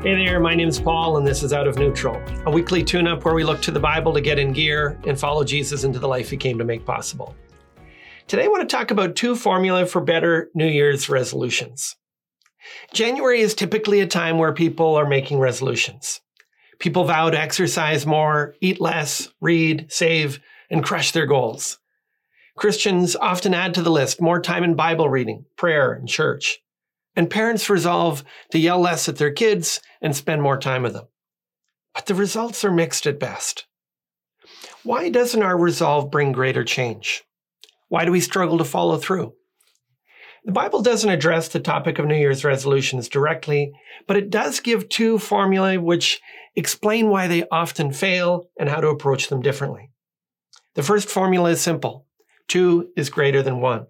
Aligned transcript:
Hey 0.00 0.14
there, 0.14 0.38
my 0.38 0.54
name 0.54 0.68
is 0.68 0.80
Paul, 0.80 1.16
and 1.16 1.26
this 1.26 1.42
is 1.42 1.52
Out 1.52 1.66
of 1.66 1.76
Neutral, 1.76 2.22
a 2.46 2.50
weekly 2.52 2.84
tune 2.84 3.08
up 3.08 3.24
where 3.24 3.34
we 3.34 3.42
look 3.42 3.60
to 3.62 3.72
the 3.72 3.80
Bible 3.80 4.14
to 4.14 4.20
get 4.20 4.38
in 4.38 4.52
gear 4.52 4.96
and 5.04 5.18
follow 5.18 5.42
Jesus 5.42 5.82
into 5.82 5.98
the 5.98 6.06
life 6.06 6.30
he 6.30 6.36
came 6.36 6.56
to 6.58 6.64
make 6.64 6.86
possible. 6.86 7.34
Today, 8.28 8.44
I 8.44 8.46
want 8.48 8.60
to 8.60 8.76
talk 8.76 8.92
about 8.92 9.16
two 9.16 9.34
formula 9.34 9.86
for 9.86 10.00
better 10.00 10.50
New 10.54 10.68
Year's 10.68 11.08
resolutions. 11.08 11.96
January 12.94 13.40
is 13.40 13.56
typically 13.56 13.98
a 13.98 14.06
time 14.06 14.38
where 14.38 14.52
people 14.52 14.94
are 14.94 15.08
making 15.08 15.40
resolutions. 15.40 16.20
People 16.78 17.02
vow 17.02 17.28
to 17.30 17.40
exercise 17.40 18.06
more, 18.06 18.54
eat 18.60 18.80
less, 18.80 19.28
read, 19.40 19.86
save, 19.90 20.38
and 20.70 20.84
crush 20.84 21.10
their 21.10 21.26
goals. 21.26 21.80
Christians 22.56 23.16
often 23.16 23.52
add 23.52 23.74
to 23.74 23.82
the 23.82 23.90
list 23.90 24.20
more 24.20 24.40
time 24.40 24.62
in 24.62 24.76
Bible 24.76 25.08
reading, 25.08 25.44
prayer, 25.56 25.92
and 25.92 26.08
church. 26.08 26.60
And 27.18 27.28
parents 27.28 27.68
resolve 27.68 28.22
to 28.52 28.60
yell 28.60 28.78
less 28.78 29.08
at 29.08 29.16
their 29.16 29.32
kids 29.32 29.80
and 30.00 30.14
spend 30.14 30.40
more 30.40 30.56
time 30.56 30.84
with 30.84 30.92
them. 30.92 31.08
But 31.92 32.06
the 32.06 32.14
results 32.14 32.64
are 32.64 32.70
mixed 32.70 33.08
at 33.08 33.18
best. 33.18 33.66
Why 34.84 35.08
doesn't 35.08 35.42
our 35.42 35.58
resolve 35.58 36.12
bring 36.12 36.30
greater 36.30 36.62
change? 36.62 37.24
Why 37.88 38.04
do 38.04 38.12
we 38.12 38.20
struggle 38.20 38.56
to 38.58 38.64
follow 38.64 38.98
through? 38.98 39.32
The 40.44 40.52
Bible 40.52 40.80
doesn't 40.80 41.10
address 41.10 41.48
the 41.48 41.58
topic 41.58 41.98
of 41.98 42.06
New 42.06 42.14
Year's 42.14 42.44
resolutions 42.44 43.08
directly, 43.08 43.72
but 44.06 44.16
it 44.16 44.30
does 44.30 44.60
give 44.60 44.88
two 44.88 45.18
formulae 45.18 45.76
which 45.76 46.20
explain 46.54 47.08
why 47.08 47.26
they 47.26 47.48
often 47.50 47.92
fail 47.92 48.48
and 48.56 48.68
how 48.68 48.80
to 48.80 48.90
approach 48.90 49.26
them 49.26 49.42
differently. 49.42 49.90
The 50.76 50.84
first 50.84 51.08
formula 51.08 51.50
is 51.50 51.60
simple. 51.60 52.06
Two 52.46 52.90
is 52.96 53.10
greater 53.10 53.42
than 53.42 53.60
one. 53.60 53.88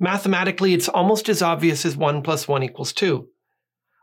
Mathematically, 0.00 0.72
it's 0.72 0.88
almost 0.88 1.28
as 1.28 1.42
obvious 1.42 1.84
as 1.84 1.96
1 1.96 2.22
plus 2.22 2.48
1 2.48 2.62
equals 2.62 2.94
2. 2.94 3.28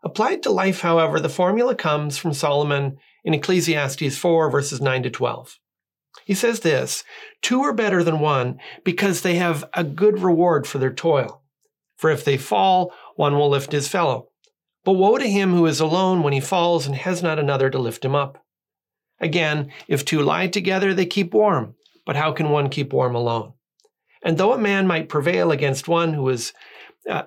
Applied 0.04 0.44
to 0.44 0.52
life, 0.52 0.82
however, 0.82 1.20
the 1.20 1.28
formula 1.28 1.74
comes 1.74 2.20
from 2.20 2.34
Solomon 2.34 2.98
in 3.26 3.34
Ecclesiastes 3.34 4.16
4, 4.16 4.52
verses 4.52 4.80
9 4.80 5.04
to 5.04 5.10
12. 5.10 5.58
He 6.24 6.36
says 6.36 6.60
this 6.60 7.04
Two 7.42 7.62
are 7.62 7.74
better 7.74 8.04
than 8.04 8.20
one 8.20 8.60
because 8.84 9.22
they 9.22 9.36
have 9.36 9.66
a 9.74 9.84
good 9.84 10.20
reward 10.20 10.68
for 10.68 10.78
their 10.78 10.94
toil. 10.94 11.42
For 11.98 12.12
if 12.12 12.24
they 12.24 12.38
fall, 12.38 12.94
one 13.16 13.36
will 13.36 13.50
lift 13.50 13.72
his 13.72 13.88
fellow. 13.88 14.30
But 14.86 14.94
woe 14.94 15.18
to 15.18 15.28
him 15.28 15.52
who 15.52 15.66
is 15.66 15.80
alone 15.80 16.22
when 16.22 16.34
he 16.34 16.40
falls 16.40 16.86
and 16.86 16.96
has 16.96 17.24
not 17.24 17.40
another 17.40 17.72
to 17.72 17.80
lift 17.80 18.06
him 18.06 18.14
up. 18.14 18.44
Again, 19.20 19.72
if 19.88 20.06
two 20.06 20.22
lie 20.22 20.48
together, 20.48 20.94
they 20.94 21.08
keep 21.08 21.34
warm. 21.34 21.76
But 22.06 22.16
how 22.16 22.32
can 22.34 22.52
one 22.52 22.70
keep 22.70 22.94
warm 22.94 23.16
alone? 23.16 23.54
And 24.24 24.38
though 24.38 24.54
a 24.54 24.58
man 24.58 24.88
might 24.88 25.10
prevail 25.10 25.52
against 25.52 25.88
one 25.88 26.14
who 26.14 26.28
is 26.30 26.54
uh, 27.10 27.24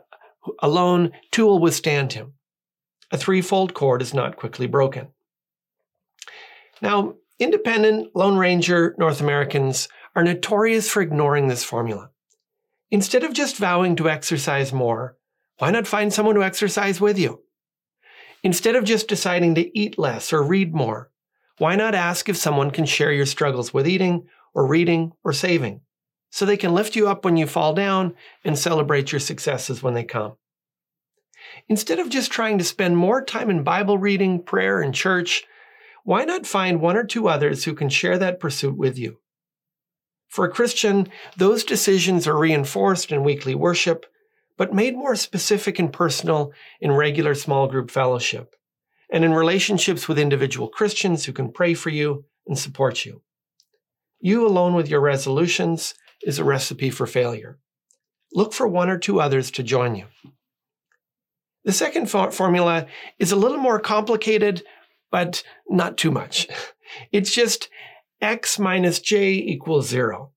alone, 0.62 1.12
two 1.30 1.46
will 1.46 1.58
withstand 1.58 2.12
him. 2.12 2.34
A 3.10 3.18
threefold 3.18 3.74
cord 3.74 4.02
is 4.02 4.14
not 4.14 4.36
quickly 4.36 4.66
broken. 4.66 5.08
Now, 6.80 7.14
independent 7.38 8.14
Lone 8.14 8.36
Ranger 8.36 8.94
North 8.98 9.20
Americans 9.20 9.88
are 10.14 10.24
notorious 10.24 10.88
for 10.88 11.02
ignoring 11.02 11.48
this 11.48 11.64
formula. 11.64 12.10
Instead 12.90 13.22
of 13.22 13.32
just 13.32 13.56
vowing 13.56 13.96
to 13.96 14.08
exercise 14.08 14.72
more, 14.72 15.16
why 15.58 15.70
not 15.70 15.86
find 15.86 16.12
someone 16.12 16.34
to 16.34 16.42
exercise 16.42 17.00
with 17.00 17.18
you? 17.18 17.42
Instead 18.42 18.74
of 18.74 18.84
just 18.84 19.08
deciding 19.08 19.54
to 19.54 19.78
eat 19.78 19.98
less 19.98 20.32
or 20.32 20.42
read 20.42 20.74
more, 20.74 21.10
why 21.58 21.76
not 21.76 21.94
ask 21.94 22.28
if 22.28 22.36
someone 22.36 22.70
can 22.70 22.86
share 22.86 23.12
your 23.12 23.26
struggles 23.26 23.74
with 23.74 23.86
eating 23.86 24.26
or 24.54 24.66
reading 24.66 25.12
or 25.22 25.32
saving? 25.32 25.82
So 26.30 26.46
they 26.46 26.56
can 26.56 26.72
lift 26.72 26.96
you 26.96 27.08
up 27.08 27.24
when 27.24 27.36
you 27.36 27.46
fall 27.46 27.74
down 27.74 28.14
and 28.44 28.58
celebrate 28.58 29.12
your 29.12 29.20
successes 29.20 29.82
when 29.82 29.94
they 29.94 30.04
come. 30.04 30.36
Instead 31.68 31.98
of 31.98 32.08
just 32.08 32.30
trying 32.30 32.58
to 32.58 32.64
spend 32.64 32.96
more 32.96 33.24
time 33.24 33.50
in 33.50 33.62
Bible 33.64 33.98
reading, 33.98 34.42
prayer, 34.42 34.80
and 34.80 34.94
church, 34.94 35.44
why 36.04 36.24
not 36.24 36.46
find 36.46 36.80
one 36.80 36.96
or 36.96 37.04
two 37.04 37.28
others 37.28 37.64
who 37.64 37.74
can 37.74 37.88
share 37.88 38.18
that 38.18 38.40
pursuit 38.40 38.76
with 38.76 38.98
you? 38.98 39.18
For 40.28 40.44
a 40.44 40.50
Christian, 40.50 41.08
those 41.36 41.64
decisions 41.64 42.26
are 42.26 42.38
reinforced 42.38 43.10
in 43.10 43.24
weekly 43.24 43.54
worship, 43.54 44.06
but 44.56 44.72
made 44.72 44.94
more 44.94 45.16
specific 45.16 45.78
and 45.78 45.92
personal 45.92 46.52
in 46.80 46.92
regular 46.92 47.34
small 47.34 47.66
group 47.66 47.90
fellowship 47.90 48.54
and 49.12 49.24
in 49.24 49.34
relationships 49.34 50.06
with 50.06 50.18
individual 50.18 50.68
Christians 50.68 51.24
who 51.24 51.32
can 51.32 51.50
pray 51.50 51.74
for 51.74 51.90
you 51.90 52.24
and 52.46 52.56
support 52.56 53.04
you. 53.04 53.22
You 54.20 54.46
alone 54.46 54.74
with 54.74 54.88
your 54.88 55.00
resolutions 55.00 55.94
is 56.22 56.38
a 56.38 56.44
recipe 56.44 56.90
for 56.90 57.06
failure. 57.06 57.58
Look 58.32 58.52
for 58.52 58.66
one 58.66 58.90
or 58.90 58.98
two 58.98 59.20
others 59.20 59.50
to 59.52 59.62
join 59.62 59.94
you. 59.94 60.06
The 61.64 61.72
second 61.72 62.10
for- 62.10 62.30
formula 62.30 62.86
is 63.18 63.32
a 63.32 63.36
little 63.36 63.58
more 63.58 63.80
complicated, 63.80 64.62
but 65.10 65.42
not 65.68 65.96
too 65.96 66.10
much. 66.10 66.48
It's 67.12 67.32
just 67.32 67.68
x 68.20 68.58
minus 68.58 68.98
j 68.98 69.34
equals 69.34 69.86
zero. 69.86 70.32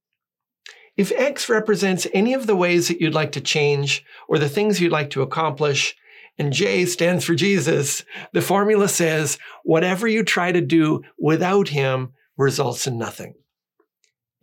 If 0.96 1.12
x 1.12 1.50
represents 1.50 2.06
any 2.14 2.36
of 2.36 2.46
the 2.46 2.56
ways 2.56 2.88
that 2.88 3.02
you'd 3.02 3.16
like 3.16 3.32
to 3.32 3.42
change 3.42 4.06
or 4.28 4.38
the 4.38 4.48
things 4.48 4.80
you'd 4.80 4.92
like 4.92 5.10
to 5.12 5.24
accomplish, 5.24 5.96
and 6.38 6.54
J 6.54 6.86
stands 6.86 7.26
for 7.26 7.36
Jesus, 7.36 8.04
the 8.32 8.42
formula 8.42 8.88
says 8.88 9.38
whatever 9.64 10.08
you 10.08 10.24
try 10.24 10.52
to 10.52 10.62
do 10.62 11.02
without 11.20 11.70
him 11.70 12.14
results 12.38 12.88
in 12.88 12.98
nothing. 12.98 13.36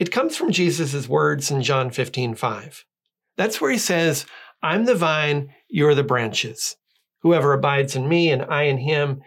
It 0.00 0.10
comes 0.10 0.34
from 0.34 0.50
Jesus' 0.50 1.06
words 1.06 1.50
in 1.50 1.62
John 1.62 1.90
15, 1.90 2.34
5. 2.34 2.84
That's 3.36 3.60
where 3.60 3.70
he 3.70 3.76
says, 3.76 4.24
I'm 4.62 4.86
the 4.86 4.94
vine, 4.94 5.52
you're 5.68 5.94
the 5.94 6.02
branches. 6.02 6.76
Whoever 7.20 7.52
abides 7.52 7.94
in 7.94 8.08
me 8.08 8.30
and 8.30 8.42
I 8.42 8.62
in 8.62 8.78
him, 8.78 9.20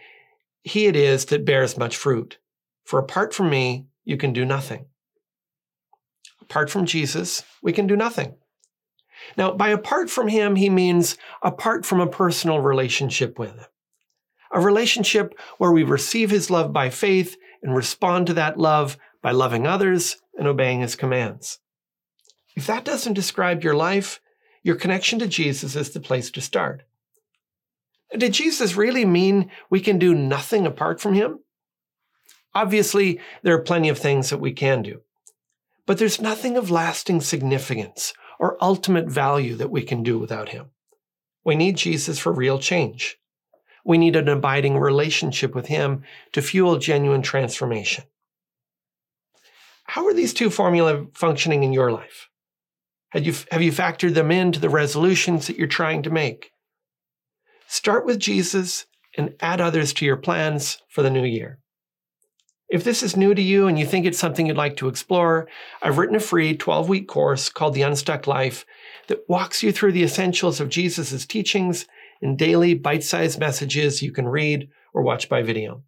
he 0.64 0.88
it 0.88 0.96
is 0.96 1.26
that 1.26 1.46
bears 1.46 1.78
much 1.78 1.96
fruit. 1.96 2.40
For 2.86 2.98
apart 2.98 3.36
from 3.36 3.52
me, 3.52 3.86
you 4.04 4.18
can 4.18 4.34
do 4.34 4.46
nothing. 4.46 4.88
Apart 6.42 6.72
from 6.72 6.88
Jesus, 6.88 7.44
we 7.62 7.72
can 7.72 7.86
do 7.86 7.96
nothing. 7.96 8.34
Now, 9.38 9.52
by 9.52 9.70
apart 9.70 10.10
from 10.10 10.28
him, 10.28 10.56
he 10.56 10.72
means 10.72 11.18
apart 11.44 11.86
from 11.86 12.00
a 12.00 12.08
personal 12.08 12.62
relationship 12.62 13.38
with 13.38 13.52
him. 13.52 13.66
A 14.52 14.60
relationship 14.60 15.38
where 15.60 15.72
we 15.72 15.84
receive 15.84 16.32
his 16.32 16.50
love 16.50 16.74
by 16.74 16.90
faith 16.90 17.38
and 17.62 17.76
respond 17.76 18.26
to 18.28 18.34
that 18.34 18.58
love 18.58 18.98
by 19.22 19.32
loving 19.32 19.68
others 19.68 20.18
and 20.38 20.48
obeying 20.48 20.82
his 20.82 20.96
commands. 20.96 21.60
If 22.56 22.68
that 22.68 22.86
doesn't 22.86 23.14
describe 23.14 23.64
your 23.64 23.76
life, 23.76 24.20
your 24.62 24.76
connection 24.76 25.20
to 25.20 25.28
Jesus 25.28 25.76
is 25.76 25.92
the 25.92 26.00
place 26.00 26.32
to 26.32 26.42
start. 26.42 26.84
Did 28.16 28.34
Jesus 28.34 28.76
really 28.76 29.06
mean 29.06 29.50
we 29.70 29.80
can 29.80 29.98
do 29.98 30.14
nothing 30.14 30.66
apart 30.66 31.02
from 31.02 31.14
him? 31.14 31.40
Obviously, 32.54 33.20
there 33.42 33.56
are 33.56 33.62
plenty 33.62 33.90
of 33.90 33.98
things 33.98 34.30
that 34.30 34.38
we 34.38 34.54
can 34.54 34.84
do. 34.84 35.02
But 35.86 35.98
there's 35.98 36.22
nothing 36.22 36.56
of 36.56 36.70
lasting 36.70 37.22
significance 37.22 38.14
or 38.40 38.58
ultimate 38.62 39.08
value 39.08 39.56
that 39.56 39.72
we 39.72 39.82
can 39.82 40.04
do 40.04 40.20
without 40.20 40.50
him. 40.50 40.68
We 41.44 41.56
need 41.56 41.78
Jesus 41.78 42.20
for 42.20 42.32
real 42.32 42.60
change. 42.60 43.18
We 43.84 43.98
need 43.98 44.16
an 44.16 44.30
abiding 44.30 44.78
relationship 44.78 45.54
with 45.54 45.68
him 45.68 46.04
to 46.32 46.42
fuel 46.42 46.78
genuine 46.78 47.22
transformation. 47.22 48.06
How 49.94 50.08
are 50.08 50.14
these 50.16 50.34
two 50.34 50.50
formulae 50.50 51.06
functioning 51.14 51.64
in 51.64 51.72
your 51.72 51.92
life? 51.92 52.28
Have 53.12 53.28
you, 53.28 53.36
have 53.52 53.62
you 53.62 53.72
factored 53.72 54.16
them 54.16 54.31
into 54.31 54.59
the 54.59 54.68
resolutions 54.68 55.46
that 55.46 55.56
you're 55.56 55.68
trying 55.68 56.02
to 56.02 56.09
make? 56.09 56.50
Start 57.68 58.04
with 58.04 58.18
Jesus 58.18 58.88
and 59.16 59.36
add 59.40 59.62
others 59.62 59.94
to 59.94 60.06
your 60.06 60.18
plans 60.18 60.80
for 60.90 61.04
the 61.04 61.12
new 61.12 61.24
year. 61.24 61.59
If 62.70 62.84
this 62.84 63.04
is 63.04 63.16
new 63.16 63.36
to 63.36 63.42
you 63.44 63.68
and 63.68 63.78
you 63.78 63.86
think 63.86 64.08
it's 64.08 64.18
something 64.18 64.48
you'd 64.48 64.58
like 64.58 64.78
to 64.78 64.88
explore, 64.88 65.48
I've 65.84 66.00
written 66.00 66.16
a 66.16 66.19
free 66.19 66.57
12 66.57 66.90
week 66.90 67.07
course 67.07 67.50
called 67.50 67.75
The 67.75 67.84
Unstuck 67.84 68.25
Life 68.25 68.66
that 69.10 69.30
walks 69.30 69.62
you 69.62 69.72
through 69.72 69.92
the 69.92 70.04
essentials 70.04 70.60
of 70.60 70.69
Jesus' 70.69 71.24
teachings 71.28 71.86
in 72.19 72.36
daily 72.36 72.74
bite 72.74 73.04
sized 73.04 73.40
messages 73.40 74.01
you 74.01 74.12
can 74.12 74.28
read 74.28 74.69
or 74.92 75.04
watch 75.04 75.30
by 75.30 75.44
video. 75.44 75.84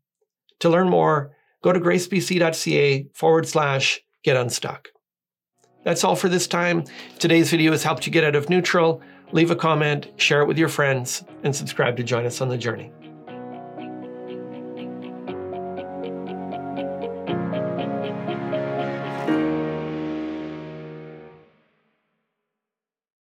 To 0.59 0.69
learn 0.69 0.91
more, 0.91 1.34
go 1.65 1.73
to 1.73 1.79
gracebc.ca 1.79 3.07
forward 3.15 3.47
slash 3.47 3.99
get 4.23 4.37
unstuck. 4.37 4.89
That's 5.83 6.03
all 6.03 6.15
for 6.15 6.29
this 6.29 6.45
time. 6.45 6.83
Today's 7.17 7.49
video 7.49 7.71
has 7.71 7.81
helped 7.81 8.05
you 8.05 8.11
get 8.11 8.23
out 8.23 8.35
of 8.35 8.49
neutral. 8.49 9.01
Leave 9.31 9.49
a 9.49 9.55
comment, 9.55 10.11
share 10.17 10.41
it 10.41 10.47
with 10.47 10.59
your 10.59 10.69
friends, 10.69 11.23
and 11.43 11.55
subscribe 11.55 11.97
to 11.97 12.03
join 12.03 12.27
us 12.27 12.39
on 12.39 12.49
the 12.49 12.57
journey. 12.57 12.91